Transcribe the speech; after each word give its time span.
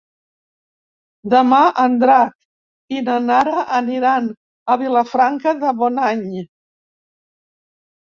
Demà 1.33 1.59
en 1.83 1.97
Drac 2.05 2.97
i 2.97 3.05
na 3.11 3.19
Nara 3.27 3.63
aniran 3.83 4.33
a 4.77 4.81
Vilafranca 4.87 5.57
de 5.65 5.79
Bonany. 5.85 6.29